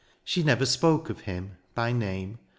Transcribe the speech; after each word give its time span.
She 0.23 0.41
never 0.41 0.65
spoke 0.65 1.11
of 1.11 1.19
him, 1.29 1.57
by 1.75 1.91
name. 1.91 2.39